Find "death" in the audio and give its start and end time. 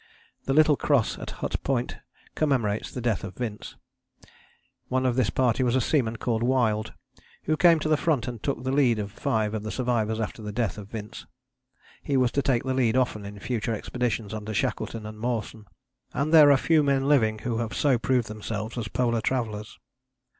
3.01-3.23, 10.51-10.79